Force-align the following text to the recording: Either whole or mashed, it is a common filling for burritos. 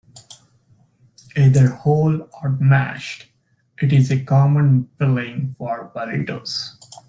Either 1.37 1.67
whole 1.67 2.27
or 2.41 2.49
mashed, 2.59 3.27
it 3.79 3.93
is 3.93 4.09
a 4.09 4.23
common 4.25 4.89
filling 4.97 5.53
for 5.59 5.91
burritos. 5.95 6.71